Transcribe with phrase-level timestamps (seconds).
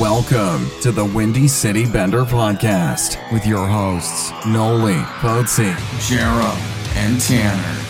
[0.00, 6.54] Welcome to the Windy City Bender podcast with your hosts, Noli, Potsy, Jarom,
[6.96, 7.82] and Tanner.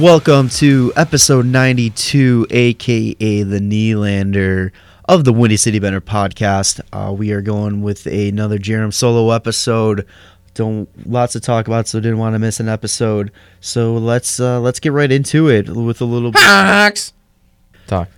[0.00, 4.70] Welcome to episode 92, aka the Nylander
[5.08, 6.80] of the Windy City Bender podcast.
[6.92, 10.06] Uh, we are going with another Jarom solo episode.
[10.54, 13.32] Don't lots to talk about, so didn't want to miss an episode.
[13.58, 17.12] So let's uh, let's get right into it with a little bit.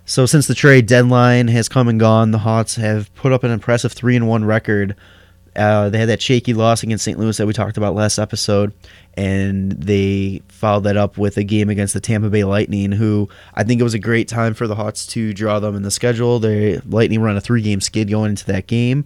[0.05, 3.51] So since the trade deadline has come and gone, the Hawks have put up an
[3.51, 4.97] impressive three and one record.
[5.55, 7.19] Uh, they had that shaky loss against St.
[7.19, 8.73] Louis that we talked about last episode,
[9.15, 13.63] and they followed that up with a game against the Tampa Bay Lightning, who I
[13.63, 16.39] think it was a great time for the Hawks to draw them in the schedule.
[16.39, 19.05] The Lightning run a three game skid going into that game.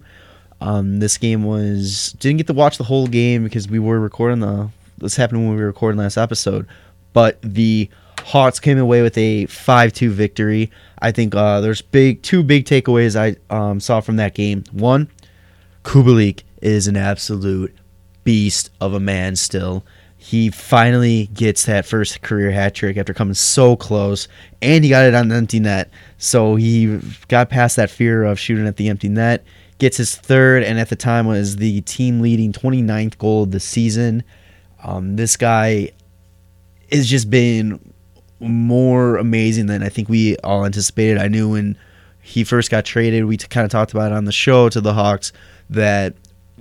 [0.61, 4.39] Um, this game was didn't get to watch the whole game because we were recording
[4.39, 6.65] the this happened when we were recording last episode,
[7.13, 7.89] but the
[8.27, 10.69] Hawks came away with a 5-2 victory.
[10.99, 14.65] I think uh, there's big two big takeaways I um, saw from that game.
[14.73, 15.09] One,
[15.83, 17.73] Kubalik is an absolute
[18.25, 19.85] beast of a man still.
[20.17, 24.27] He finally gets that first career hat trick after coming so close,
[24.61, 25.89] and he got it on the empty net.
[26.17, 29.45] So he got past that fear of shooting at the empty net,
[29.77, 33.61] gets his third, and at the time was the team leading 29th goal of the
[33.61, 34.21] season.
[34.83, 35.91] Um, this guy
[36.91, 37.79] has just been
[38.39, 41.17] more amazing than I think we all anticipated.
[41.17, 41.77] I knew when
[42.21, 44.93] he first got traded, we kind of talked about it on the show to the
[44.93, 45.31] Hawks
[45.69, 46.13] that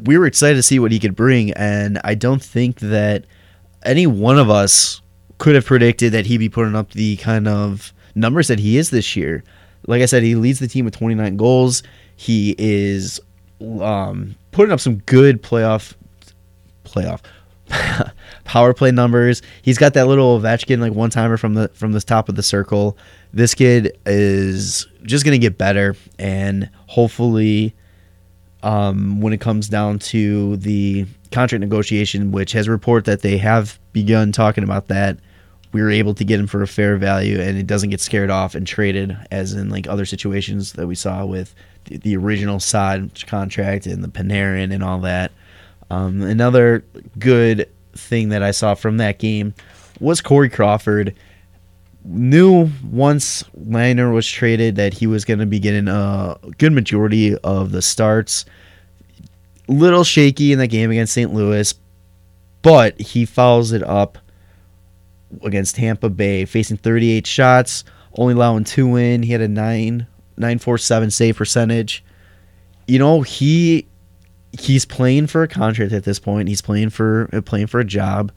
[0.05, 3.25] we were excited to see what he could bring, and I don't think that
[3.85, 5.01] any one of us
[5.39, 8.91] could have predicted that he'd be putting up the kind of numbers that he is
[8.91, 9.45] this year.
[9.87, 11.83] Like I said, he leads the team with 29 goals.
[12.17, 13.21] He is
[13.81, 15.95] um, putting up some good playoff
[16.85, 17.21] playoff
[18.45, 19.43] power play numbers.
[19.63, 22.43] He's got that little Ovechkin like one timer from the from the top of the
[22.43, 22.97] circle.
[23.33, 27.75] This kid is just gonna get better, and hopefully,
[28.63, 33.79] um, when it comes down to the contract negotiation, which has report that they have
[33.93, 35.19] begun talking about that,
[35.73, 38.31] we were able to get him for a fair value, and it doesn't get scared
[38.31, 41.55] off and traded, as in like other situations that we saw with
[41.85, 45.33] the, the original side contract and the Panarin and all that.
[45.91, 46.85] Um, another
[47.19, 49.55] good thing that I saw from that game
[50.01, 51.15] was Corey Crawford.
[52.05, 57.37] Knew once Lehner was traded that he was going to be getting a good majority
[57.39, 58.45] of the starts.
[59.69, 61.35] Little shaky in the game against St.
[61.35, 61.75] Louis,
[62.63, 64.19] but he follows it up
[65.43, 69.25] against Tampa Bay, facing 38 shots, only allowing two in.
[69.25, 72.05] He had a 9 947 save percentage.
[72.87, 73.87] You know, he
[74.61, 76.49] he's playing for a contract at this point.
[76.49, 78.33] He's playing for uh, playing for a job.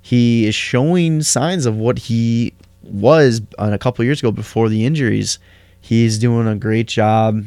[0.00, 2.52] He is showing signs of what he
[2.82, 5.38] was on a couple years ago before the injuries.
[5.80, 7.44] He's doing a great job,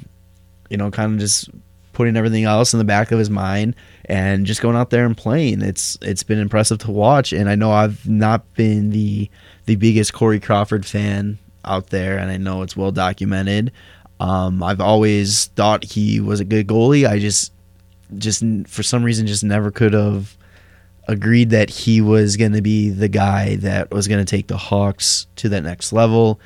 [0.70, 1.50] you know, kind of just
[1.94, 3.76] putting everything else in the back of his mind
[4.06, 5.62] and just going out there and playing.
[5.62, 9.30] It's it's been impressive to watch, and I know I've not been the
[9.66, 13.72] the biggest Corey Crawford fan out there, and I know it's well documented.
[14.20, 17.08] Um, I've always thought he was a good goalie.
[17.08, 17.52] I just
[18.18, 20.38] just for some reason just never could have
[21.08, 24.58] agreed that he was going to be the guy that was going to take the
[24.58, 26.40] Hawks to that next level.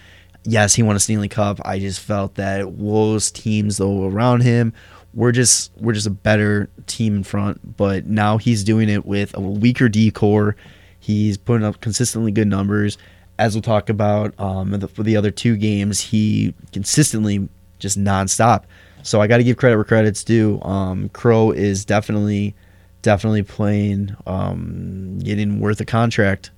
[0.43, 1.59] Yes, he won a Stanley Cup.
[1.65, 4.73] I just felt that those teams though around him
[5.13, 7.77] we're just we're just a better team in front.
[7.77, 10.55] But now he's doing it with a weaker D core.
[10.99, 12.97] He's putting up consistently good numbers.
[13.37, 17.47] As we'll talk about um, for the other two games, he consistently
[17.79, 18.63] just nonstop.
[19.03, 20.61] So I got to give credit where credit's due.
[20.61, 22.55] Um, Crow is definitely,
[23.01, 26.51] definitely playing, um, getting worth a contract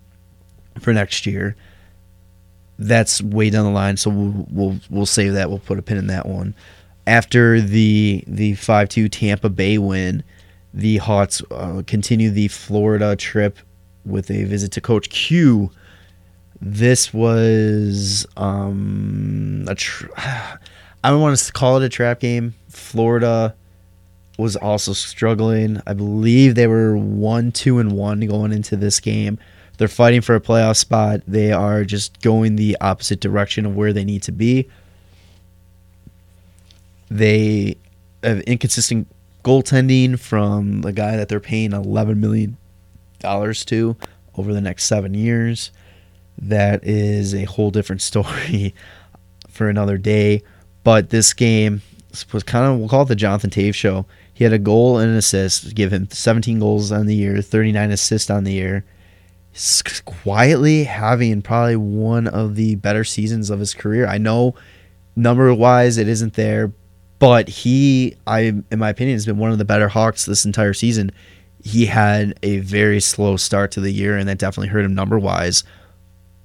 [0.79, 1.55] for next year.
[2.79, 5.49] That's way down the line, so we'll we'll we'll save that.
[5.49, 6.55] We'll put a pin in that one.
[7.05, 10.23] After the the five two Tampa Bay win,
[10.73, 13.59] the Hawks uh, continue the Florida trip
[14.03, 15.69] with a visit to Coach Q.
[16.59, 19.75] This was um, a.
[19.75, 20.07] Tr-
[21.03, 22.53] I want to call it a trap game.
[22.69, 23.55] Florida
[24.37, 25.81] was also struggling.
[25.85, 29.39] I believe they were one, two, and one going into this game.
[29.77, 31.21] They're fighting for a playoff spot.
[31.27, 34.67] They are just going the opposite direction of where they need to be.
[37.09, 37.77] They
[38.23, 39.07] have inconsistent
[39.43, 42.57] goaltending from the guy that they're paying $11 million
[43.21, 43.97] to
[44.35, 45.71] over the next seven years.
[46.37, 48.73] That is a whole different story
[49.49, 50.43] for another day.
[50.83, 51.81] But this game
[52.31, 54.05] was kind of, we'll call it the Jonathan Toews show.
[54.33, 57.91] He had a goal and an assist, give him 17 goals on the year, 39
[57.91, 58.83] assists on the year.
[59.51, 64.07] He's quietly having probably one of the better seasons of his career.
[64.07, 64.55] I know
[65.15, 66.71] number wise, it isn't there,
[67.19, 68.39] but he, I,
[68.71, 71.11] in my opinion, has been one of the better Hawks this entire season.
[71.63, 75.19] He had a very slow start to the year, and that definitely hurt him number
[75.19, 75.63] wise.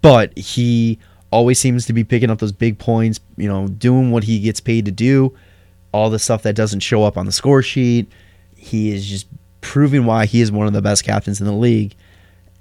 [0.02, 0.98] But he
[1.30, 4.60] always seems to be picking up those big points, you know, doing what he gets
[4.60, 5.36] paid to do,
[5.92, 8.10] all the stuff that doesn't show up on the score sheet.
[8.56, 9.26] He is just
[9.60, 11.94] proving why he is one of the best captains in the league.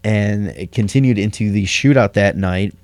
[0.04, 2.76] And it continued into the shootout that night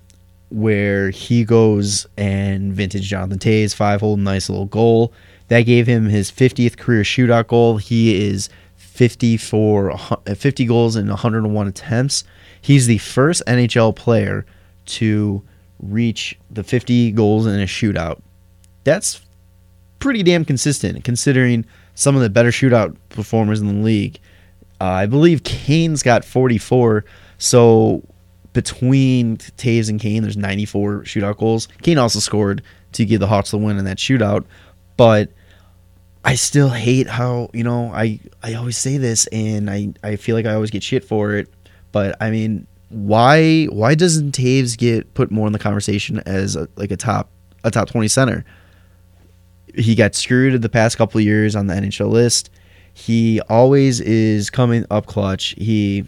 [0.50, 5.14] where he goes and vintage Jonathan Toews five hole nice little goal.
[5.48, 7.78] That gave him his 50th career shootout goal.
[7.78, 12.24] He is 50 for 50 goals in 101 attempts.
[12.62, 14.46] He's the first NHL player
[14.86, 15.44] to
[15.82, 18.22] reach the 50 goals in a shootout.
[18.84, 19.22] That's
[20.00, 24.20] pretty damn consistent considering some of the better shootout performers in the league.
[24.80, 27.06] Uh, I believe Kane's got 44.
[27.38, 28.04] So
[28.54, 31.68] between Toews and Kane, there's 94 shootout goals.
[31.84, 32.64] Kane also scored
[32.94, 34.46] to give the Hawks the win in that shootout.
[34.98, 35.30] But
[36.26, 40.36] I still hate how, you know, I, I always say this and I, I feel
[40.36, 41.48] like I always get shit for it.
[41.92, 46.68] But I mean, why why doesn't Toews get put more in the conversation as a,
[46.76, 47.30] like a top
[47.64, 48.46] a top 20 center?
[49.74, 52.50] He got screwed in the past couple years on the NHL list.
[52.94, 55.56] He always is coming up clutch.
[55.58, 56.06] He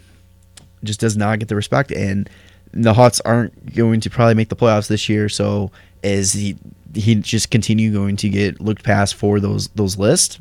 [0.82, 2.28] just does not get the respect, and
[2.72, 5.30] the Hawks aren't going to probably make the playoffs this year.
[5.30, 5.70] So
[6.02, 6.56] is he
[6.94, 10.38] he just continue going to get looked past for those those lists?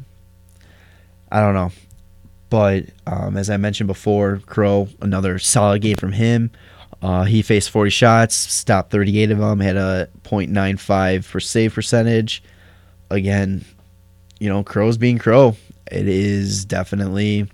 [1.31, 1.71] I don't know.
[2.53, 6.51] But um, as I mentioned before, Crow, another solid game from him.
[7.01, 12.43] Uh, he faced 40 shots, stopped 38 of them, had a .95 for save percentage.
[13.09, 13.65] Again,
[14.37, 15.55] you know, Crow's being Crow.
[15.91, 17.49] It is definitely,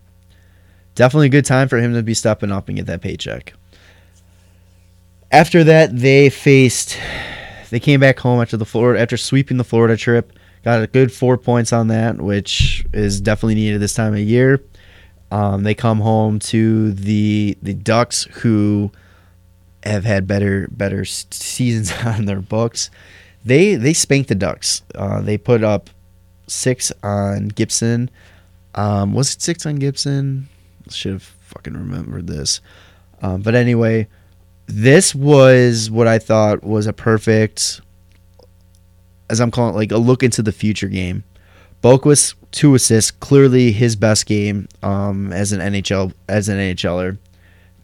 [0.96, 3.54] definitely a good time for him to be stepping up and get that paycheck.
[5.32, 6.98] After that, they faced,
[7.70, 10.34] they came back home after the Florida, after sweeping the Florida trip.
[10.66, 14.62] Got a good four points on that, which is definitely needed this time of year.
[15.32, 18.92] Um, they come home to the the Ducks, who
[19.84, 22.90] have had better better seasons on their books.
[23.46, 24.82] They they spanked the Ducks.
[24.96, 25.90] Uh, they put up
[26.48, 28.10] six on Gibson.
[28.76, 30.48] Um, was it six on Gibson?
[30.90, 32.62] Should have fucking remembered this.
[33.22, 34.08] Um, but anyway,
[34.68, 37.82] this was what I thought was a perfect,
[39.30, 41.24] as I'm calling it, like a look into the future game.
[41.84, 47.18] Boqvist two assists, clearly his best game um, as an NHL as an NHLer.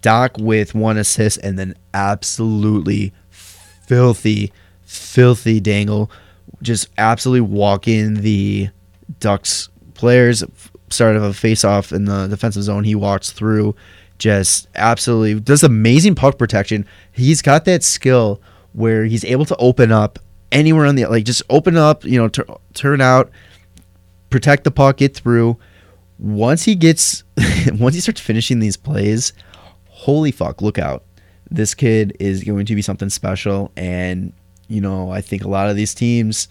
[0.02, 4.52] Dach with one assist and then absolutely filthy,
[4.84, 6.12] filthy dangle,
[6.62, 8.70] just absolutely walking the
[9.20, 10.44] Ducks players.
[10.90, 12.84] Started a face off in the defensive zone.
[12.84, 13.76] He walks through,
[14.20, 16.86] just absolutely does amazing puck protection.
[17.12, 18.42] He's got that skill
[18.74, 20.20] where he's able to open up
[20.52, 23.32] anywhere on the like just open up, you know, tur- turn out
[24.36, 25.58] protect the puck, get through.
[26.20, 27.24] Once he gets,
[27.80, 29.32] once he starts finishing these plays,
[29.88, 31.06] holy fuck, look out.
[31.50, 33.72] This kid is going to be something special.
[33.78, 34.34] And,
[34.68, 36.50] you know, I think a lot of these teams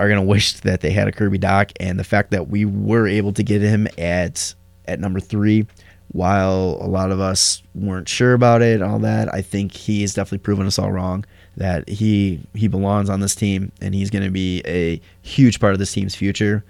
[0.00, 1.72] are going to wish that they had a Kirby Dach.
[1.78, 4.54] And the fact that we were able to get him at,
[4.86, 5.66] at number three,
[6.08, 10.14] while a lot of us weren't sure about it, all that, I think he has
[10.14, 11.26] definitely proven us all wrong
[11.58, 15.74] that he he belongs on this team and he's going to be a huge part
[15.74, 16.64] of this team's future.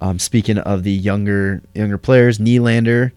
[0.00, 3.12] Um, speaking of the younger younger players, Nylander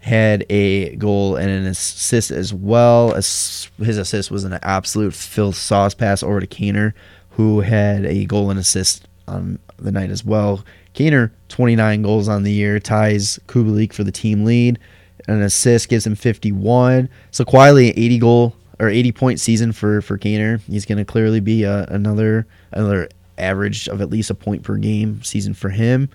[0.00, 3.14] had a goal and an assist as well.
[3.14, 6.92] As his assist was an absolute filth sauce pass over to Kaner,
[7.30, 10.64] who had a goal and assist on the night as well.
[10.94, 14.78] Kaner, 29 goals on the year, ties Kubalik for the team lead.
[15.26, 17.08] An assist gives him 51.
[17.30, 20.60] So quietly, 80 goal or 80 point season for for Kaner.
[20.60, 24.76] He's going to clearly be a, another another average of at least a point per
[24.76, 26.08] game season for him.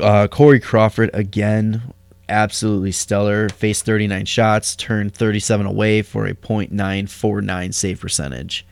[0.00, 1.94] Uh, Corey Crawford again,
[2.28, 3.48] absolutely stellar.
[3.48, 8.66] Faced 39 shots, turned 37 away for a .949 save percentage.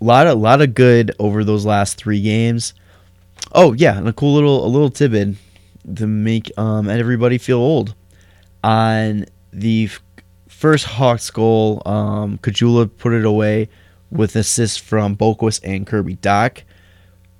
[0.00, 2.72] A lot of lot of good over those last three games.
[3.52, 5.36] Oh yeah, and a cool little a little tidbit
[5.96, 7.94] to make um, everybody feel old.
[8.62, 9.88] On the
[10.60, 13.70] first Hawks goal, um, Caggiula put it away
[14.10, 16.60] with assists from Boqvist and Kirby Dach.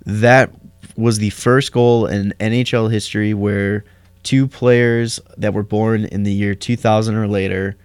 [0.07, 0.49] That
[0.97, 3.85] was the first goal in NHL history where
[4.23, 7.77] two players that were born in the year 2000 or later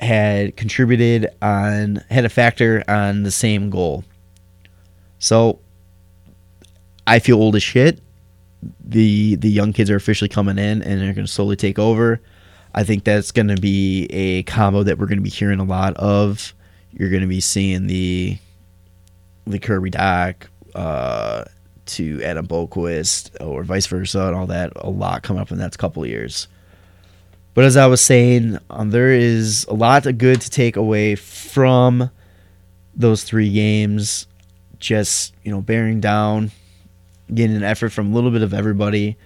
[0.00, 4.02] had contributed on had a factor on the same goal.
[5.20, 5.60] So
[7.06, 8.00] I feel old as shit.
[8.84, 12.20] The the young kids are officially coming in and they're going to slowly take over.
[12.74, 15.64] I think that's going to be a combo that we're going to be hearing a
[15.64, 16.52] lot of,
[16.92, 18.38] you're going to be seeing the
[19.46, 20.34] the Kirby Dach
[20.74, 21.44] uh,
[21.86, 24.72] to Adam Boqvist or vice versa and all that.
[24.76, 26.48] A lot coming up in the next couple of years.
[27.52, 31.14] But as I was saying, um, there is a lot of good to take away
[31.14, 32.10] from
[32.96, 34.26] those three games.
[34.80, 36.50] Just you know, bearing down,
[37.32, 39.16] getting an effort from a little bit of everybody.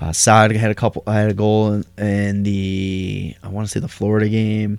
[0.00, 3.88] Uh, had a couple, had a goal in, in the I want to say the
[3.88, 4.78] Florida game.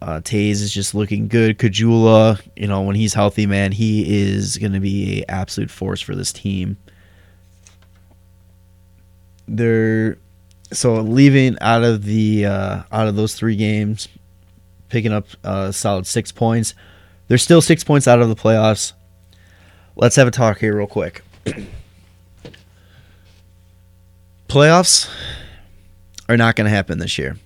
[0.00, 1.58] Uh, Toews is just looking good.
[1.58, 6.00] Caggiula, you know, when he's healthy, man, he is going to be an absolute force
[6.00, 6.76] for this team.
[9.48, 10.18] They're
[10.72, 14.06] so leaving out of the uh, out of those three games,
[14.88, 16.74] picking up a solid six points.
[17.26, 18.92] They're still six points out of the playoffs.
[19.96, 21.22] Let's have a talk here real quick.
[24.48, 25.10] Playoffs
[26.28, 27.36] are not going to happen this year.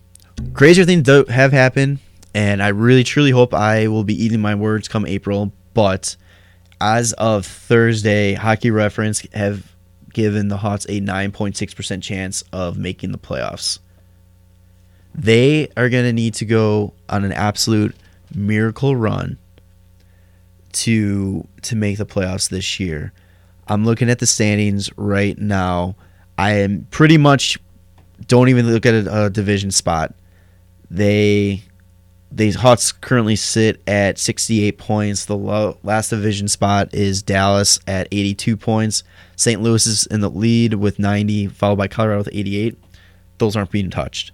[0.55, 1.99] Crazier things have happened,
[2.33, 5.53] and I really truly hope I will be eating my words come April.
[5.75, 6.17] But
[6.81, 9.75] as of Thursday, Hockey Reference have
[10.13, 13.81] given the Hawks a 9.6% chance of making the playoffs.
[15.15, 17.97] They are going to need to go on an absolute
[18.35, 19.39] miracle run
[20.73, 23.13] to to make the playoffs this year.
[23.67, 25.97] I'm looking at the standings right now.
[26.39, 27.59] I am pretty much
[28.27, 30.15] don't even look at a, a division spot.
[30.91, 31.63] They
[32.35, 35.27] the Hawks currently sit at 68 points.
[35.27, 39.05] The low, last division spot is Dallas at 82 points.
[39.37, 39.61] St.
[39.61, 42.79] Louis is in the lead with 90, followed by Colorado with 88.
[43.39, 44.33] Those aren't being touched.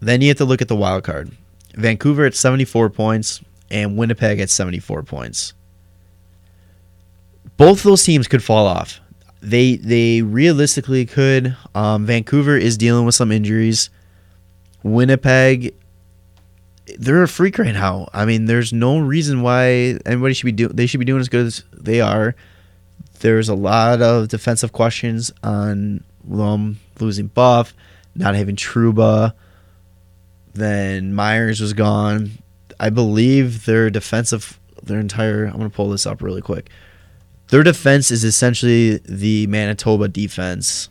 [0.00, 1.32] Then you have to look at the wild card.
[1.74, 3.40] Vancouver at 74 points
[3.70, 5.54] and Winnipeg at 74 points.
[7.56, 9.00] Both those teams could fall off.
[9.44, 11.54] They they realistically could.
[11.74, 13.90] Um, Vancouver is dealing with some injuries.
[14.82, 15.74] Winnipeg,
[16.98, 18.08] they're a freak right now.
[18.14, 20.74] I mean, there's no reason why anybody should be doing.
[20.74, 22.34] They should be doing as good as they are.
[23.20, 27.74] There's a lot of defensive questions on them losing Buff,
[28.14, 29.34] not having Trouba.
[30.54, 32.30] Then Myers was gone.
[32.80, 35.44] I believe their defensive, their entire.
[35.44, 36.70] I'm gonna pull this up really quick.
[37.54, 40.88] Their defense is essentially the Manitoba defense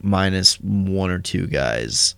[0.00, 2.14] minus one or two guys.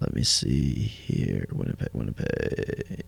[0.00, 1.44] Let me see here.
[1.52, 3.02] Winnipeg, Winnipeg.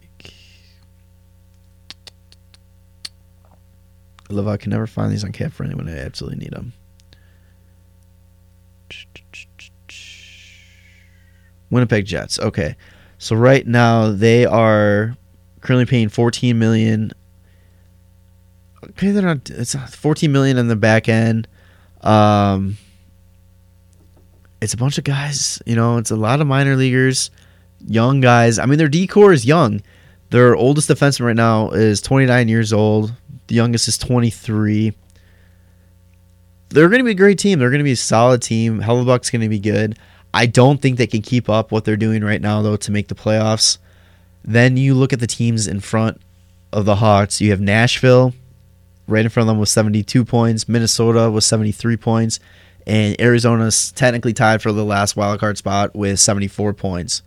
[4.29, 6.75] I love I can never find these on Cap for anyone I absolutely need them.
[11.71, 12.39] Winnipeg Jets.
[12.41, 12.77] Okay.
[13.17, 15.17] So right now they are
[15.63, 17.13] currently paying 14 million.
[18.85, 21.49] Okay, they're not it's 14 million in the back end.
[22.03, 22.77] Um
[24.61, 27.31] it's a bunch of guys, you know, it's a lot of minor leaguers,
[27.87, 28.59] young guys.
[28.59, 29.83] I mean, their decor is young.
[30.31, 33.13] Their oldest defenseman right now is 29 years old.
[33.47, 34.93] The youngest is 23.
[36.71, 37.59] They're going to be a great team.
[37.59, 38.81] They're going to be a solid team.
[38.81, 39.99] Hellebuyck's going to be good.
[40.35, 43.09] I don't think they can keep up what they're doing right now, though, to make
[43.09, 43.79] the playoffs.
[44.45, 46.21] Then you look at the teams in front
[46.73, 47.41] of the Hawks.
[47.41, 48.35] You have Nashville
[49.09, 52.39] right in front of them with 72 points, Minnesota with 73 points,
[52.87, 57.23] and Arizona's technically tied for the last wild card spot with 74 points.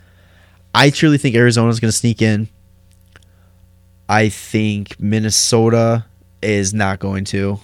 [0.73, 2.47] I truly think Arizona's going to sneak in.
[4.07, 6.05] I think Minnesota
[6.41, 7.59] is not going to.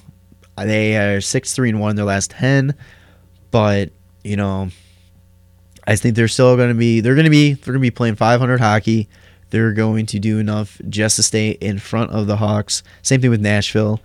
[0.57, 2.75] They are 6 3 and 1 in their last 10,
[3.51, 3.91] but,
[4.24, 4.69] you know,
[5.86, 7.91] I think they're still going to be they're going to be they're going to be
[7.91, 9.07] playing 500 hockey.
[9.49, 12.83] They're going to do enough just to stay in front of the Hawks.
[13.01, 14.01] Same thing with Nashville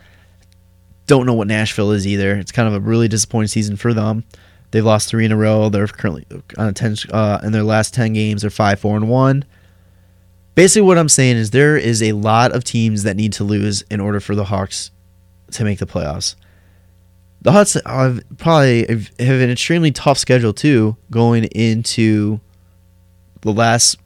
[1.07, 2.37] don't know what Nashville is either.
[2.37, 4.25] It's kind of a really disappointing season for them.
[4.71, 5.69] They've lost three in a row.
[5.69, 8.43] They're currently on a ten uh, in their last ten games.
[8.43, 9.45] They're five four and one.
[10.55, 13.83] Basically, what I'm saying is there is a lot of teams that need to lose
[13.91, 14.91] in order for the Hawks
[15.53, 16.35] to make the playoffs.
[17.43, 22.41] The Hawks have probably have an extremely tough schedule too, going into
[23.43, 23.99] the last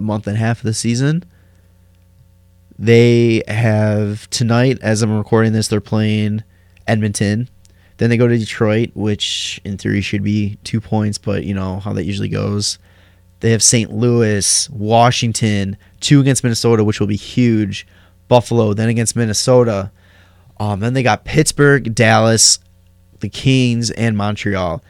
[0.00, 1.24] month and a half of the season.
[2.78, 6.42] They have tonight, as I'm recording this, they're playing
[6.86, 7.48] Edmonton.
[7.98, 11.78] Then they go to Detroit, which in theory should be two points, but you know
[11.78, 12.78] how that usually goes.
[13.40, 13.92] They have St.
[13.92, 17.86] Louis, Washington, two against Minnesota, which will be huge.
[18.28, 19.90] Buffalo, then against Minnesota.
[20.58, 22.60] Um, then they got Pittsburgh, Dallas,
[23.20, 24.82] the Kings, and Montreal.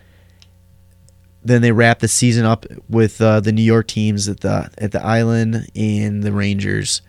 [1.45, 4.93] Then they wrap the season up with uh, the New York teams at the at
[4.93, 7.03] the Island and the Rangers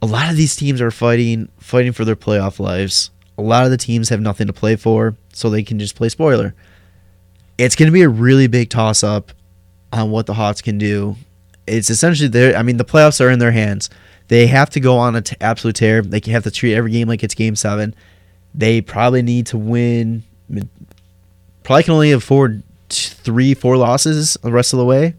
[0.00, 3.10] a lot of these teams are fighting fighting for their playoff lives.
[3.36, 6.08] A lot of the teams have nothing to play for, so they can just play
[6.08, 6.54] spoiler.
[7.56, 9.32] It's going to be a really big toss up
[9.92, 11.16] on what the Hawks can do
[11.68, 12.56] it's essentially their.
[12.56, 13.90] I mean, the playoffs are in their hands.
[14.28, 16.02] They have to go on an absolute tear.
[16.02, 17.94] They have to treat every game like it's game seven.
[18.54, 20.24] They probably need to win.
[21.68, 25.14] Probably can only afford three, four losses the rest of the way.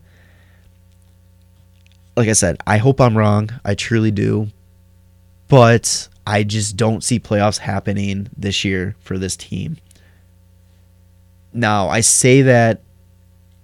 [2.17, 3.51] Like I said, I hope I'm wrong.
[3.63, 4.47] I truly do.
[5.47, 9.77] But I just don't see playoffs happening this year for this team.
[11.53, 12.81] Now, I say that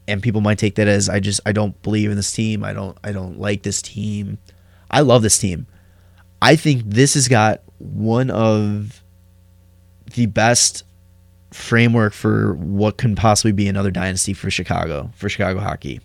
[0.07, 2.63] and people might take that as I just I don't believe in this team.
[2.63, 4.37] I don't I don't like this team.
[4.91, 5.65] I love this team.
[6.39, 9.01] I think this has got one of
[10.13, 10.83] the best
[11.55, 16.01] framework for what can possibly be another dynasty for Chicago, for Chicago hockey.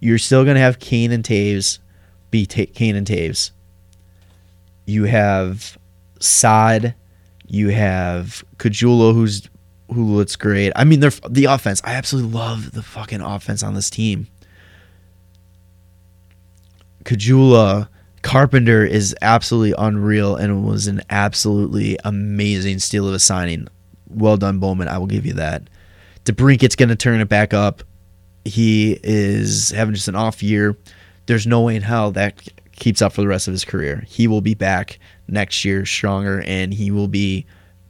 [0.00, 1.80] You're still going to have Kane and Toews
[2.30, 3.50] be Ta- Kane and Toews.
[4.86, 5.76] You have
[6.20, 6.94] Saad.
[7.46, 9.48] You have Caggiula, who's
[9.92, 10.72] who looks great.
[10.76, 11.80] I mean, they're the offense.
[11.84, 14.28] I absolutely love the fucking offense on this team.
[17.04, 17.88] Caggiula,
[18.20, 23.66] Carpenter is absolutely unreal and was an absolutely amazing steal of a signing.
[24.08, 24.88] Well done, Bowman.
[24.88, 25.68] I will give you that.
[26.24, 27.82] DeBrincat's going to turn it back up.
[28.44, 30.76] He is having just an off year.
[31.26, 34.04] There's no way in hell that keeps up for the rest of his career.
[34.08, 37.46] He will be back next year stronger and he will be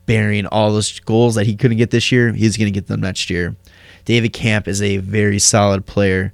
[0.07, 2.33] bearing all those goals that he couldn't get this year.
[2.33, 3.55] He's going to get them next year.
[4.05, 6.33] David Kampf is a very solid player.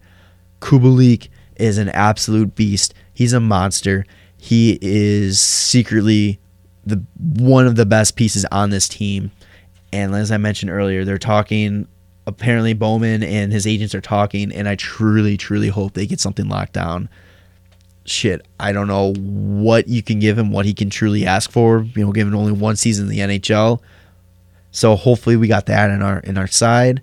[0.60, 2.94] Kubalik is an absolute beast.
[3.12, 4.06] He's a monster.
[4.36, 6.38] He is secretly
[6.86, 9.32] the one of the best pieces on this team.
[9.94, 11.86] And as I mentioned earlier, they're talking.
[12.26, 16.48] Apparently, Bowman and his agents are talking, and I truly, truly hope they get something
[16.48, 17.08] locked down.
[18.04, 21.86] Shit, I don't know what you can give him, what he can truly ask for.
[21.94, 23.80] You know, given only one season in the NHL,
[24.72, 27.00] so hopefully we got that in our in our side.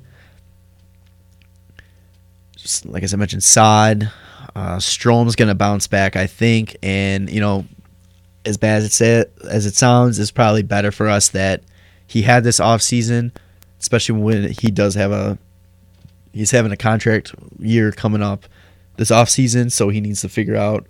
[2.58, 4.12] Just like as I mentioned, Saad,
[4.54, 7.66] uh, Strome's gonna bounce back, I think, and you know,
[8.46, 11.64] as bad as it as it sounds, it's probably better for us that
[12.12, 13.32] he had this off season,
[13.80, 15.38] especially when he does have a
[16.34, 18.46] he's having a contract year coming up
[18.98, 20.86] this off season, so he needs to figure out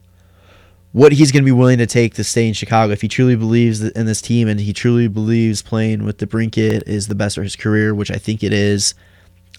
[0.94, 2.92] what he's going to be willing to take to stay in Chicago.
[2.92, 7.08] If he truly believes in this team and he truly believes playing with DeBrincat is
[7.08, 8.96] the best for his career, which I think it is,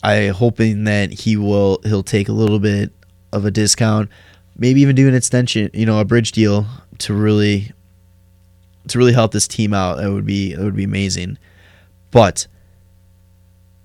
[0.02, 2.90] I hoping that he will he'll take a little bit
[3.32, 4.10] of a discount,
[4.58, 6.66] maybe even do an extension, you know, a bridge deal
[6.98, 7.70] to really
[8.88, 9.98] to really help this team out.
[9.98, 11.38] That would be that would be amazing.
[12.12, 12.46] But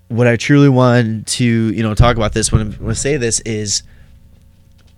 [0.06, 3.82] what I truly want to, you know, talk about this when, I say this is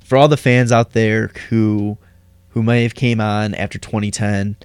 [0.04, 1.96] for all the fans out there who
[2.50, 4.56] who may have came on after 2010.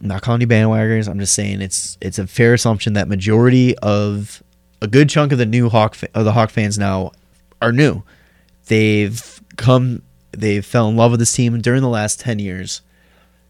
[0.00, 1.08] I'm not calling you bandwagoners.
[1.08, 4.42] I'm just saying it's it's a fair assumption that majority of
[4.80, 7.12] a good chunk of the new Hawk of the Hawk fans now
[7.60, 8.02] are new.
[8.66, 10.02] They've come
[10.32, 12.80] they've fell in love with this team during the last 10 years.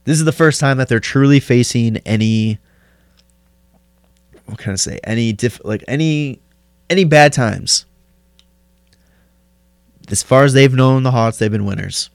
[0.05, 2.59] This is the first time that they're truly facing any
[4.49, 4.99] what can I say?
[5.05, 6.41] Any diff like any
[6.89, 7.85] any bad times.
[10.11, 12.09] As far as they've known the Hawks, they've been winners.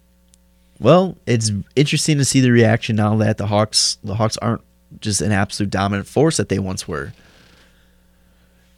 [0.79, 4.63] Well, it's interesting to see the reaction now that the Hawks the Hawks aren't
[4.99, 7.13] just an absolute dominant force that they once were.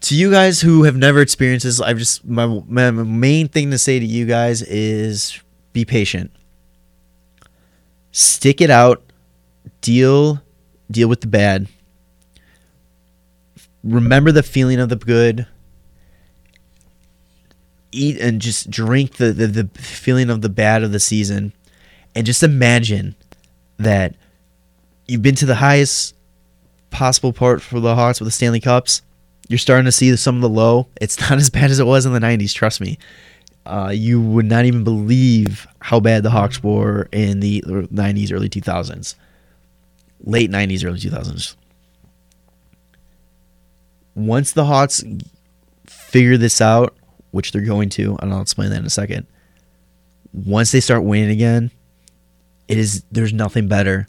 [0.01, 3.77] To you guys who have never experienced this, I've just my, my main thing to
[3.77, 5.39] say to you guys is
[5.71, 6.31] be patient.
[8.11, 9.01] Stick it out.
[9.79, 10.41] Deal
[10.91, 11.67] deal with the bad.
[13.86, 15.48] Remember the feeling of the good
[17.91, 21.54] eat and just drink the, the, the feeling of the bad of the season
[22.13, 23.15] and just imagine
[23.78, 24.15] that
[25.08, 26.15] you've been to the highest
[26.89, 29.02] possible part for the Hawks with the Stanley Cups.
[29.48, 30.88] You're starting to see some of the low.
[31.00, 32.98] It's not as bad as it was in the 90s, trust me.
[33.65, 38.50] Uh, you would not even believe how bad the Hawks were in the 90s, early
[38.50, 39.15] 2000s.
[40.24, 41.56] Late 90s, early 2000s.
[44.15, 45.04] Once the Hawks
[45.86, 46.95] figure this out,
[47.32, 49.28] which they're going to, and I'll explain that in a second.
[50.34, 51.69] Once they start winning again,
[52.67, 54.08] it is there's nothing better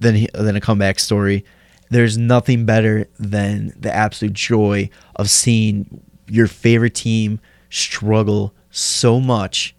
[0.00, 1.44] than than a comeback story.
[1.90, 9.74] There's nothing better than the absolute joy of seeing your favorite team struggle so much.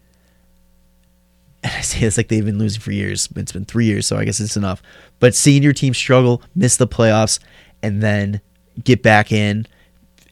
[1.63, 3.28] And I say it's like they've been losing for years.
[3.36, 4.82] It's been three years, so I guess it's enough.
[5.19, 7.39] But seeing your team struggle, miss the playoffs,
[7.84, 8.41] and then
[8.84, 9.65] get back in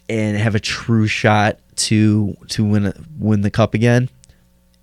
[0.10, 4.10] and have a true shot to to win win the cup again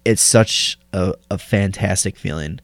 [0.04, 2.60] it's such a, a fantastic feeling.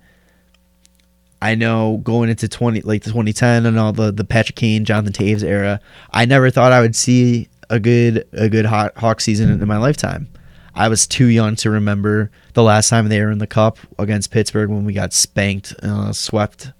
[1.43, 5.13] I know going into twenty like the 2010 and all the the Patrick Kane, Jonathan
[5.13, 9.51] Toews era, I never thought I would see a good a good hot Hawk season
[9.51, 10.29] in my lifetime.
[10.75, 14.31] I was too young to remember the last time they were in the cup against
[14.31, 16.73] Pittsburgh when we got spanked, uh, swept.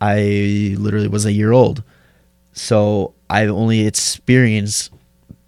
[0.00, 1.82] I literally was a year old.
[2.58, 4.92] So I've only experienced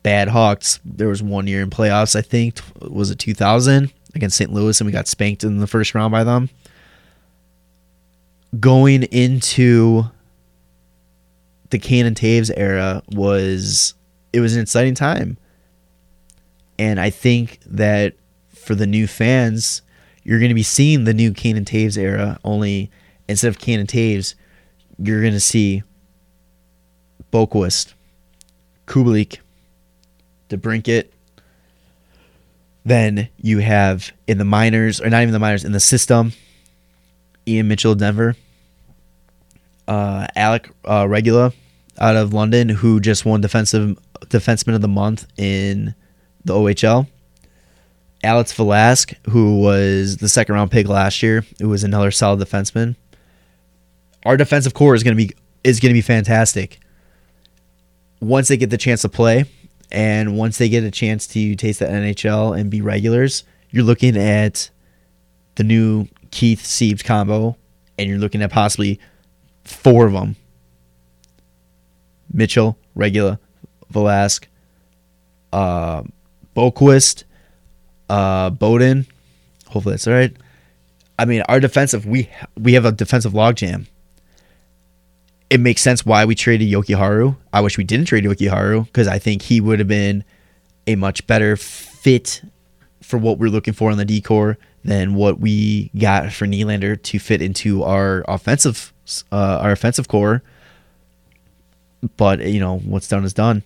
[0.02, 0.78] bad Hawks.
[0.84, 4.52] There was one year in playoffs, I think, was it 2000 against St.
[4.52, 6.50] Louis, and we got spanked in the first round by them.
[8.58, 10.04] Going into
[11.70, 13.94] the Kane Toews era was
[14.32, 15.36] it was an exciting time.
[16.78, 18.14] And I think that
[18.48, 19.82] for the new fans,
[20.22, 22.38] you're going to be seeing the new Kane Toews era.
[22.44, 22.90] Only
[23.28, 24.34] instead of Kane Toews,
[24.98, 25.82] you're going to see
[27.32, 27.94] Boqvist,
[28.86, 29.38] Kubalik,
[30.48, 31.08] DeBrincat.
[32.84, 36.32] Then you have in the minors, or not even the minors, in the system,
[37.46, 38.36] Ian Mitchell Denver,
[39.86, 41.52] uh, Alec uh, Regula
[41.98, 45.94] out of London, who just won defensive defenseman of the month in
[46.44, 47.06] the OHL.
[48.22, 52.96] Alex Vlasic, who was the second round pick last year, who was another solid defenseman.
[54.24, 56.80] Our defensive core is going to be is going to be fantastic.
[58.20, 59.44] Once they get the chance to play,
[59.90, 64.16] and once they get a chance to taste the NHL and be regulars, you're looking
[64.16, 64.70] at
[65.56, 67.56] the new Keith Seabs combo,
[67.98, 69.00] and you're looking at possibly
[69.64, 70.36] four of them
[72.32, 73.38] Mitchell, Regula,
[73.92, 74.46] Vlasic,
[75.52, 76.02] uh,
[76.56, 77.24] Boqvist,
[78.08, 79.06] uh, Beaudin.
[79.68, 80.34] Hopefully that's all right.
[81.18, 83.86] I mean, our defensive we we have a defensive logjam.
[85.50, 87.36] It makes sense why we traded Jokiharju.
[87.52, 90.24] I wish we didn't trade Jokiharju because I think he would have been
[90.86, 92.42] a much better fit
[93.02, 97.18] for what we're looking for on the decor than what we got for Nylander to
[97.18, 98.92] fit into our offensive
[99.32, 100.42] uh, our offensive core.
[102.16, 103.62] But you know what's done is done.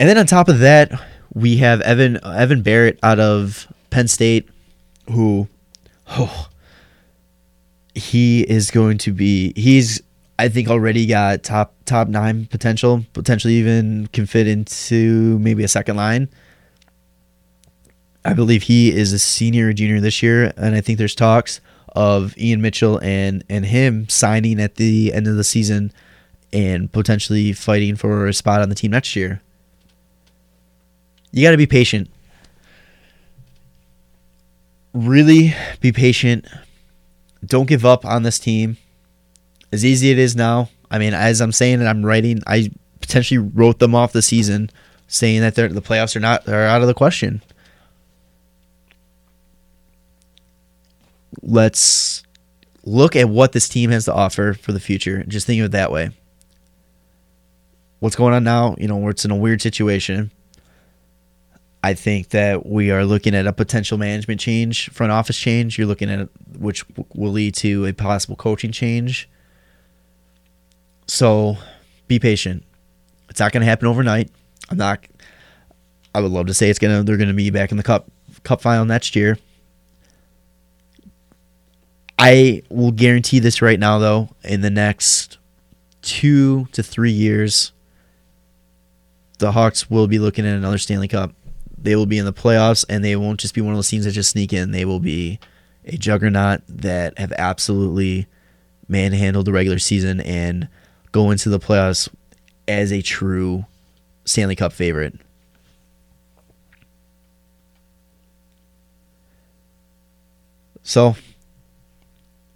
[0.00, 0.92] And then on top of that,
[1.32, 4.48] we have Evan Evan Barratt out of Penn State,
[5.10, 5.48] who,
[6.08, 6.48] oh,
[7.96, 9.52] he is going to be.
[9.56, 10.02] He's
[10.38, 15.68] I think already got top top nine potential, potentially even can fit into maybe a
[15.68, 16.28] second line.
[18.24, 21.60] I believe he is a senior or junior this year, and I think there's talks
[21.94, 25.92] of Ian Mitchell and and him signing at the end of the season
[26.52, 29.40] and potentially fighting for a spot on the team next year.
[31.32, 32.10] You got to be patient.
[34.92, 36.46] Really be patient.
[37.44, 38.76] Don't give up on this team.
[39.72, 40.70] As easy it is now.
[40.90, 42.70] I mean, as I'm saying and I'm writing, I
[43.00, 44.70] potentially wrote them off the season,
[45.08, 47.42] saying that the playoffs are not are out of the question.
[51.42, 52.22] Let's
[52.84, 55.24] look at what this team has to offer for the future.
[55.24, 56.10] Just think of it that way.
[57.98, 58.76] What's going on now?
[58.78, 60.30] You know, where it's in a weird situation.
[61.86, 65.78] I think that we are looking at a potential management change, front office change.
[65.78, 69.28] You're looking at which will lead to a possible coaching change.
[71.06, 71.58] So
[72.08, 72.64] be patient.
[73.30, 74.32] It's not going to happen overnight.
[74.68, 75.06] I'm not.
[76.12, 77.04] I would love to say it's gonna.
[77.04, 78.10] They're going to be back in the cup
[78.42, 79.38] cup final next year.
[82.18, 84.30] I will guarantee this right now, though.
[84.42, 85.38] In the next
[86.02, 87.70] two to three years,
[89.38, 91.32] the Hawks will be looking at another Stanley Cup.
[91.86, 94.06] They will be in the playoffs, and they won't just be one of those teams
[94.06, 94.72] that just sneak in.
[94.72, 95.38] They will be
[95.84, 98.26] a juggernaut that have absolutely
[98.88, 100.66] manhandled the regular season and
[101.12, 102.08] go into the playoffs
[102.66, 103.66] as a true
[104.24, 105.14] Stanley Cup favorite.
[110.82, 111.14] So,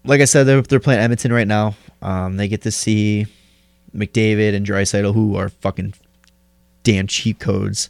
[0.04, 1.76] like I said, they're, they're playing Edmonton right now.
[2.02, 3.28] Um, they get to see
[3.94, 5.94] McDavid and Draisaitl, who are fucking
[6.82, 7.88] damn cheat codes.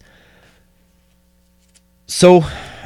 [2.10, 2.42] So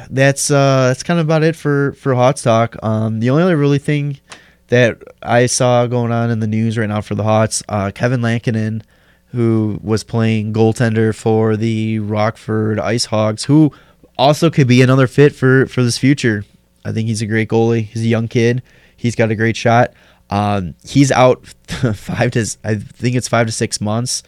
[0.07, 2.75] that's uh, that's kind of about it for for Hawks talk.
[2.83, 4.19] Um, the only other really thing
[4.67, 8.21] that I saw going on in the news right now for the Hawks, uh, Kevin
[8.21, 8.83] Lankinen,
[9.31, 13.71] who was playing goaltender for the Rockford Ice Hogs, who
[14.15, 16.45] also could be another fit for for this future.
[16.85, 17.85] I think he's a great goalie.
[17.85, 18.61] He's a young kid.
[18.95, 19.91] He's got a great shot.
[20.29, 21.47] Um, he's out
[21.95, 24.21] five to I think it's five to six months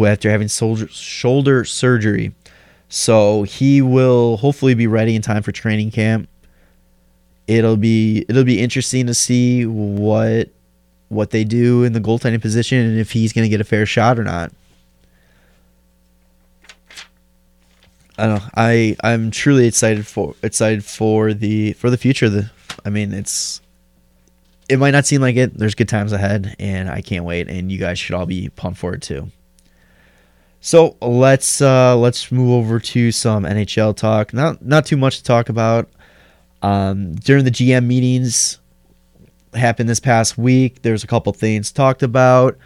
[0.00, 2.34] after having shoulder shoulder surgery.
[2.88, 6.28] So he will hopefully be ready in time for training camp.
[7.46, 10.48] It'll be it'll be interesting to see what
[11.08, 13.86] what they do in the goaltending position and if he's going to get a fair
[13.86, 14.52] shot or not.
[18.18, 18.50] I don't know.
[18.56, 22.28] I I'm truly excited for excited for the for the future.
[22.28, 22.50] The
[22.84, 23.60] I mean, it's
[24.68, 25.56] it might not seem like it.
[25.56, 27.48] There's good times ahead, and I can't wait.
[27.48, 29.30] And you guys should all be pumped for it too.
[30.60, 34.32] So let's uh, let's move over to some NHL talk.
[34.32, 35.88] Not not too much to talk about.
[36.62, 38.58] Um, during the GM meetings
[39.54, 42.58] happened this past week, there's a couple things talked about.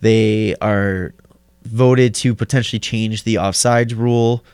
[0.00, 1.14] They are
[1.62, 4.44] voted to potentially change the offsides rule.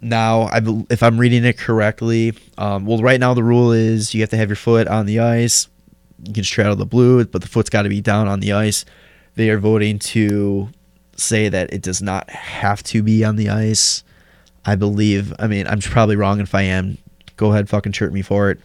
[0.00, 0.60] Now, I
[0.90, 4.36] if I'm reading it correctly, um, well, right now the rule is you have to
[4.36, 5.68] have your foot on the ice.
[6.24, 8.84] You can straddle the blue, but the foot's got to be down on the ice.
[9.34, 10.68] They are voting to
[11.20, 14.02] say that it does not have to be on the ice.
[14.64, 15.34] I believe.
[15.38, 16.40] I mean, I'm probably wrong.
[16.40, 16.98] If I am,
[17.36, 18.60] go ahead, fucking chirp me for it.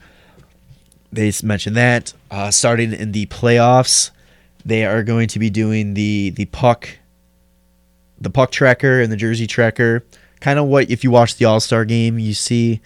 [1.12, 4.12] They mentioned that uh, starting in the playoffs,
[4.64, 6.90] they are going to be doing the the puck,
[8.20, 10.04] the puck tracker and the jersey tracker.
[10.40, 12.80] Kind of what if you watch the All Star game, you see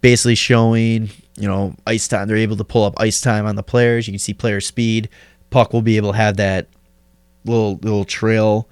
[0.00, 2.28] basically showing you know ice time.
[2.28, 4.06] They're able to pull up ice time on the players.
[4.06, 5.08] You can see player speed.
[5.50, 6.68] Puck will be able to have that
[7.44, 8.68] little little trail.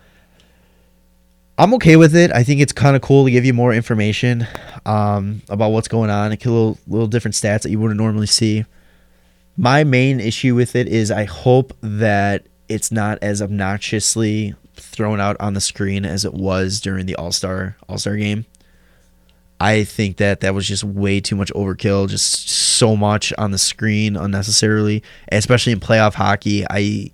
[1.58, 2.32] I'm okay with it.
[2.32, 4.46] I think it's kind of cool to give you more information
[4.86, 6.32] um, about what's going on.
[6.32, 8.64] A little little different stats that you wouldn't normally see.
[9.56, 15.36] My main issue with it is I hope that it's not as obnoxiously thrown out
[15.38, 18.46] on the screen as it was during the All Star All Star game.
[19.60, 23.58] I think that that was just way too much overkill, just so much on the
[23.58, 26.64] screen unnecessarily, especially in playoff hockey.
[26.70, 27.10] I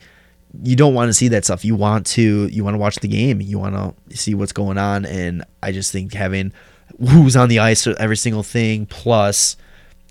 [0.62, 1.64] you don't want to see that stuff.
[1.64, 3.40] You want to you want to watch the game.
[3.40, 6.52] You want to see what's going on and I just think having
[7.00, 9.56] who's on the ice every single thing plus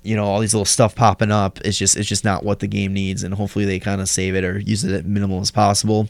[0.04, 2.68] you know all these little stuff popping up it's just it's just not what the
[2.68, 5.52] game needs and hopefully they kind of save it or use it at minimal as
[5.52, 6.10] possible.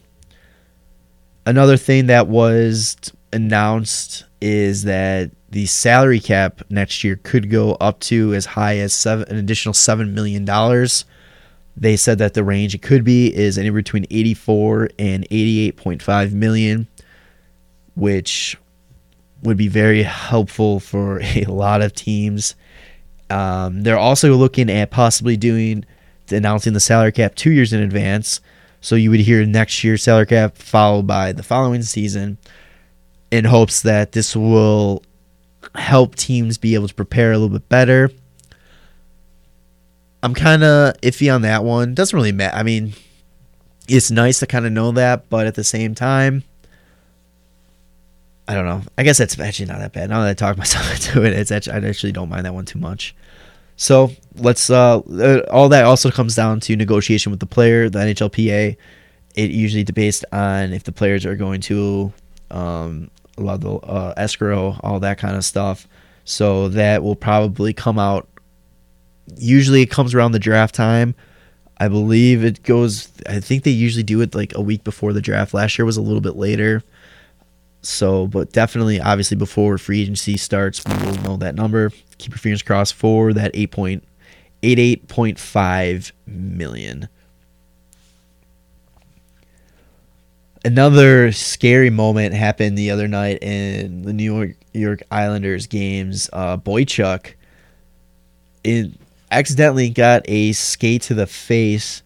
[1.46, 2.98] Another thing that was
[3.32, 8.94] announced is that the salary cap next year could go up to as high as
[8.94, 11.06] seven, an additional seven million dollars.
[11.78, 16.88] They said that the range it could be is anywhere between 84 and 88.5 million,
[17.96, 18.58] which
[19.44, 22.56] would be very helpful for a lot of teams.
[23.30, 25.86] Um, they're also looking at possibly doing
[26.32, 28.42] announcing the salary cap two years in advance.
[28.82, 32.38] So you would hear next year's salary cap followed by the following season
[33.32, 35.04] in hopes that this will
[35.74, 38.10] help teams be able to prepare a little bit better.
[40.26, 41.94] I'm kind of iffy on that one.
[41.94, 42.58] Doesn't really matter.
[42.58, 42.94] I mean,
[43.88, 46.44] it's nice to kind of know that, but at the same time,
[48.48, 48.82] I don't know.
[48.98, 50.10] I guess that's actually not that bad.
[50.10, 52.66] Now that I talk myself into it, it's actually I actually don't mind that one
[52.66, 53.16] too much.
[53.78, 54.68] So let's.
[54.68, 58.78] Uh, uh, all that also comes down to negotiation with the player, the NHLPA.
[59.36, 62.12] It usually based on if the players are going to
[62.50, 65.88] um, allow the uh, escrow, all that kind of stuff.
[66.24, 68.28] So that will probably come out.
[69.38, 71.16] Usually, it comes around the draft time.
[71.78, 73.10] I believe it goes.
[73.28, 75.54] I think they usually do it like a week before the draft.
[75.54, 76.84] Last year was a little bit later.
[77.82, 81.92] So, but definitely, obviously, before free agency starts, we will know that number.
[82.18, 84.04] Keep your fingers crossed for that eight point
[84.64, 87.10] eight eight point five million.
[90.64, 96.28] Another scary moment happened the other night in the New York, York Islanders games.
[96.34, 97.34] Uh, Boychuk
[98.66, 98.92] it
[99.32, 102.04] accidentally got a skate to the face,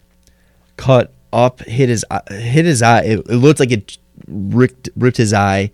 [0.76, 3.02] cut up, hit his eye- hit his eye.
[3.02, 5.70] It, it looked like it ripped ripped his eye.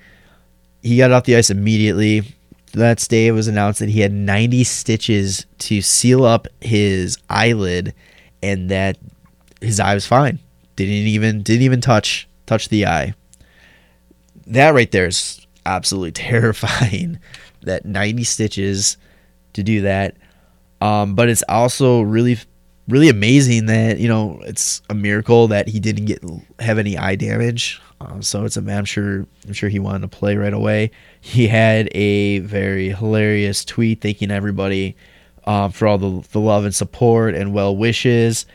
[0.83, 2.35] He got off the ice immediately.
[2.75, 7.95] Next day, it was announced that he had 90 stitches to seal up his eyelid,
[8.43, 8.99] and that
[9.61, 10.39] his eye was fine.
[10.77, 13.15] Didn't even didn't even touch touch the eye.
[14.47, 17.19] That right there is absolutely terrifying.
[17.63, 18.97] That 90 stitches
[19.55, 20.17] to do that.
[20.81, 22.39] Um, but it's also really
[22.89, 26.25] really amazing that you know it's a miracle that he didn't get
[26.61, 27.81] have any eye damage.
[28.01, 30.91] Um, so it's a I'm sure I'm sure he wanted to play right away.
[31.21, 34.97] He had a very hilarious tweet thanking everybody
[35.45, 38.47] um, for all the the love and support and well wishes.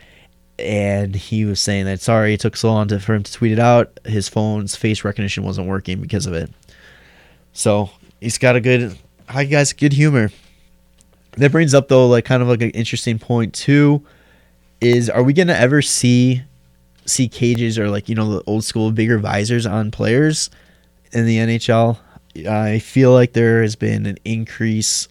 [0.58, 3.52] And he was saying that sorry it took so long to, for him to tweet
[3.52, 3.98] it out.
[4.04, 6.50] His phone's face recognition wasn't working because of it.
[7.52, 8.96] So he's got a good,
[9.28, 10.30] hi guys, good humor.
[11.36, 14.04] That brings up though, like kind of like an interesting point too,
[14.80, 16.42] is are we gonna ever see
[17.04, 20.50] see cages or like you know the old school bigger visors on players
[21.12, 21.98] in the NHL?
[22.48, 25.08] I feel like there has been an increase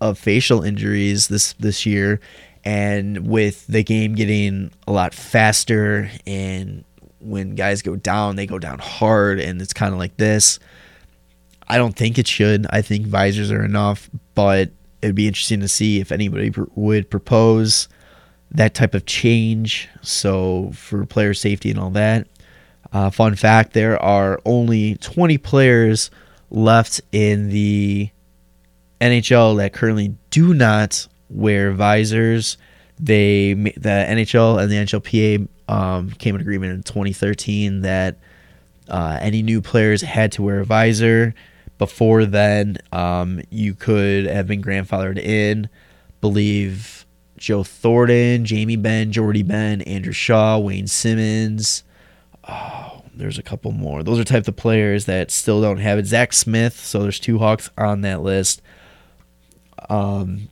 [0.00, 2.20] of facial injuries this this year,
[2.64, 6.84] and with the game getting a lot faster and
[7.20, 10.58] when guys go down, they go down hard, and it's kind of like this.
[11.66, 12.66] I don't think it should.
[12.70, 14.70] I think visors are enough, but
[15.02, 17.88] it'd be interesting to see if anybody pr- would propose
[18.50, 19.88] that type of change.
[20.02, 22.26] So for player safety and all that,
[22.90, 26.10] Uh, fun fact: there are only 20 players
[26.50, 28.08] left in the
[29.00, 32.56] NHL that currently do not wear visors.
[32.98, 38.16] They the NHL and the NHLPA um, came in agreement in 2013 that
[38.88, 41.34] uh, any new players had to wear a visor.
[41.78, 45.68] Before then, um, you could have been grandfathered in.
[46.20, 51.84] Believe Joe Thornton, Jamie Benn, Jordie Benn, Andrew Shaw, Wayne Simmonds.
[52.48, 54.02] Oh, there's a couple more.
[54.02, 56.06] Those are type of players that still don't have it.
[56.06, 56.78] Zack Smith.
[56.84, 58.60] So there's two Hawks on that list.
[59.88, 60.48] Um,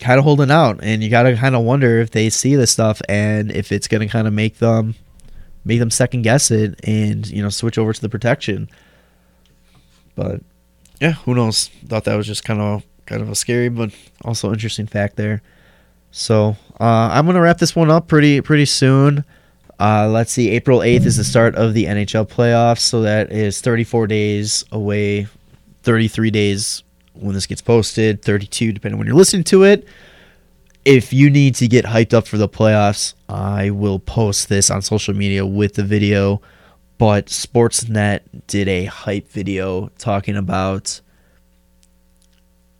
[0.00, 2.70] kind of holding out, and you got to kind of wonder if they see this
[2.70, 4.94] stuff and if it's going to kind of make them
[5.64, 8.68] make them second guess it and you know switch over to the protection.
[10.16, 10.40] But
[11.00, 11.68] yeah, who knows?
[11.86, 15.42] Thought that was just kind of kind of a scary but also interesting fact there.
[16.10, 19.24] So uh, I'm gonna wrap this one up pretty pretty soon.
[19.78, 23.60] Uh, let's see, April 8th is the start of the NHL playoffs, so that is
[23.60, 25.26] 34 days away,
[25.82, 29.86] 33 days when this gets posted, 32 depending on when you're listening to it.
[30.86, 34.80] If you need to get hyped up for the playoffs, I will post this on
[34.80, 36.40] social media with the video.
[36.98, 41.00] But Sportsnet did a hype video talking about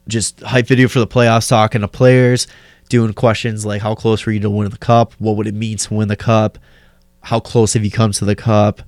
[0.08, 2.46] just hype video for the playoffs, talking to players,
[2.88, 5.12] doing questions like how close were you to win the cup?
[5.18, 6.58] What would it mean to win the cup?
[7.22, 8.82] How close have you come to the cup?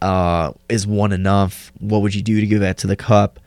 [0.00, 1.72] Uh, is one enough?
[1.80, 3.40] What would you do to give that to the cup?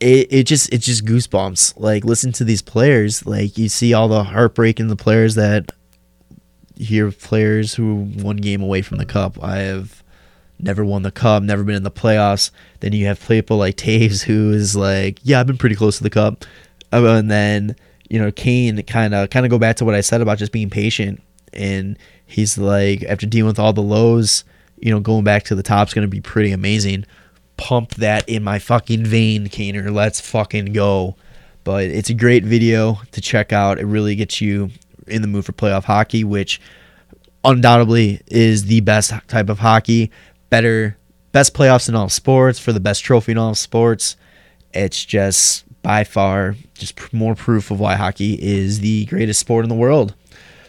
[0.00, 1.74] It, it just it's just goosebumps.
[1.76, 3.26] Like listen to these players.
[3.26, 5.72] Like you see all the heartbreak in the players that
[6.76, 9.42] hear players who one game away from the cup.
[9.42, 10.02] I have
[10.60, 12.50] never won the cup, never been in the playoffs.
[12.80, 16.02] Then you have people like Toews who is like, yeah, I've been pretty close to
[16.02, 16.44] the cup.
[16.92, 17.76] Uh, and then
[18.08, 20.52] you know Kane kind of kind of go back to what I said about just
[20.52, 21.22] being patient.
[21.52, 24.44] And he's like, after dealing with all the lows,
[24.80, 27.04] you know, going back to the top is going to be pretty amazing.
[27.56, 29.92] Pump that in my fucking vein, Kaner.
[29.92, 31.16] Let's fucking go.
[31.64, 33.78] But it's a great video to check out.
[33.78, 34.70] It really gets you
[35.06, 36.60] in the mood for playoff hockey, which
[37.44, 40.10] undoubtedly is the best type of hockey.
[40.50, 40.96] Better,
[41.32, 44.16] best playoffs in all sports for the best trophy in all sports.
[44.72, 49.68] It's just by far just more proof of why hockey is the greatest sport in
[49.68, 50.14] the world.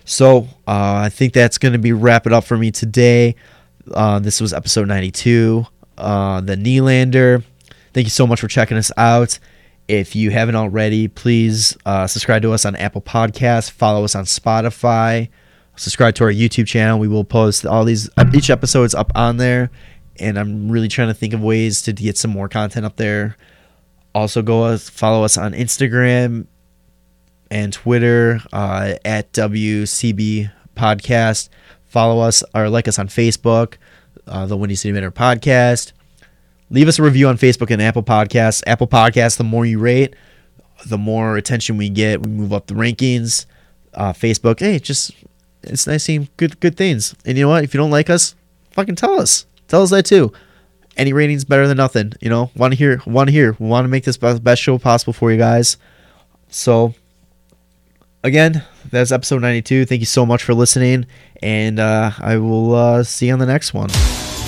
[0.05, 3.35] So uh, I think that's going to be wrap it up for me today.
[3.93, 5.65] Uh, this was episode 92,
[5.97, 7.43] uh, the Nylander.
[7.93, 9.39] Thank you so much for checking us out.
[9.87, 14.25] If you haven't already, please uh, subscribe to us on Apple Podcasts, follow us on
[14.25, 15.29] Spotify,
[15.79, 16.99] subscribe to our YouTube channel.
[16.99, 19.71] We will post all these each episode's up on there,
[20.19, 23.37] and I'm really trying to think of ways to get some more content up there.
[24.13, 26.47] Also, go uh, follow us on Instagram
[27.51, 31.49] and Twitter uh, at WCB Podcast.
[31.85, 33.75] Follow us or like us on Facebook,
[34.27, 35.93] uh, the Windy City Bender Podcast
[36.69, 38.63] leave us a review on Facebook and Apple Podcasts.
[38.67, 40.15] Apple Podcasts, the more you rate,
[40.85, 42.21] the more attention we get.
[42.21, 43.45] We move up the rankings.
[43.93, 45.11] Uh, Facebook, hey, just
[45.63, 47.15] it's nice seeing good good things.
[47.25, 47.63] And you know what?
[47.63, 48.35] If you don't like us,
[48.71, 49.45] fucking tell us.
[49.67, 50.31] Tell us that too.
[50.97, 52.13] Any rating's better than nothing.
[52.19, 55.13] You know, want to hear, want to hear, want to make this best show possible
[55.13, 55.77] for you guys.
[56.49, 56.93] So,
[58.23, 59.85] again, that's episode 92.
[59.85, 61.05] Thank you so much for listening,
[61.41, 63.89] and uh, I will uh, see you on the next one.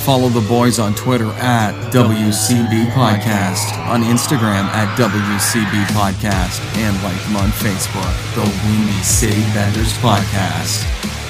[0.04, 7.22] Follow the boys on Twitter at WCB Podcast, on Instagram at WCB Podcast, and like
[7.24, 11.21] them on Facebook, the Windy City Benders Podcast.